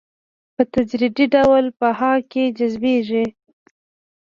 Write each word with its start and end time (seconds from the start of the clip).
په 0.55 0.63
تدريجي 0.73 1.25
ډول 1.35 1.65
په 1.79 1.87
هغه 1.99 2.21
کې 2.31 2.43
جذبيږي. 2.57 3.25